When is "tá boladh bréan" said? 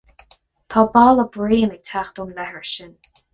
0.75-1.75